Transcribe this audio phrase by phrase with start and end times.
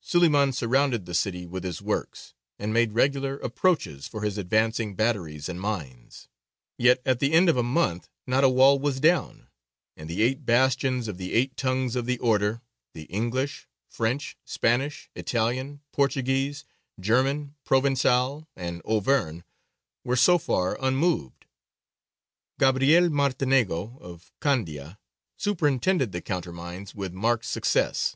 [0.00, 5.48] Suleymān surrounded the city with his works, and made regular approaches for his advancing batteries
[5.48, 6.28] and mines;
[6.78, 9.48] yet at the end of a month not a wall was down,
[9.96, 12.62] and the eight bastions of the eight Tongues of the Order
[12.94, 16.64] the English, French, Spanish, Italian, Portuguese,
[17.00, 19.42] German, Provençal, and Auvergnat
[20.04, 21.44] were so far unmoved.
[22.60, 25.00] Gabriel Martinego of Candia
[25.36, 28.14] superintended the countermines with marked success.